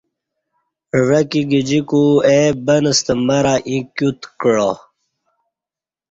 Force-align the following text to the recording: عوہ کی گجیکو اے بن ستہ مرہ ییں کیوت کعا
عوہ 0.95 1.19
کی 1.29 1.41
گجیکو 1.51 2.03
اے 2.27 2.39
بن 2.65 2.85
ستہ 2.97 3.13
مرہ 3.27 3.55
ییں 3.69 3.83
کیوت 3.95 4.21
کعا 4.39 4.69